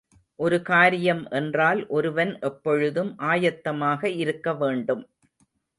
ஒரு 0.39 0.57
காரியம் 0.61 1.27
என்றால் 1.31 1.81
ஒருவன் 1.89 2.39
எப்பொழுதும் 2.41 3.11
ஆயத்தமாக 3.23 4.01
இருக்கவேண்டும். 4.23 5.05